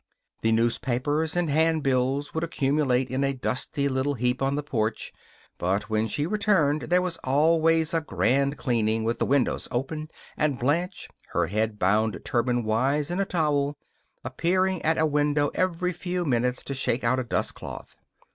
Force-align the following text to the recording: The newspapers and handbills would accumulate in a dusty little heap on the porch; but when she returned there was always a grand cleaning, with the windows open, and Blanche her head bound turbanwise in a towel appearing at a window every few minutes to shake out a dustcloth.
The 0.41 0.51
newspapers 0.51 1.35
and 1.35 1.47
handbills 1.47 2.33
would 2.33 2.43
accumulate 2.43 3.11
in 3.11 3.23
a 3.23 3.35
dusty 3.35 3.87
little 3.87 4.15
heap 4.15 4.41
on 4.41 4.55
the 4.55 4.63
porch; 4.63 5.13
but 5.59 5.91
when 5.91 6.07
she 6.07 6.25
returned 6.25 6.81
there 6.89 7.03
was 7.03 7.17
always 7.17 7.93
a 7.93 8.01
grand 8.01 8.57
cleaning, 8.57 9.03
with 9.03 9.19
the 9.19 9.27
windows 9.27 9.67
open, 9.69 10.09
and 10.35 10.57
Blanche 10.57 11.07
her 11.33 11.45
head 11.45 11.77
bound 11.77 12.15
turbanwise 12.25 13.11
in 13.11 13.19
a 13.19 13.25
towel 13.25 13.77
appearing 14.23 14.81
at 14.81 14.97
a 14.97 15.05
window 15.05 15.51
every 15.53 15.93
few 15.93 16.25
minutes 16.25 16.63
to 16.63 16.73
shake 16.73 17.03
out 17.03 17.19
a 17.19 17.23
dustcloth. 17.23 17.95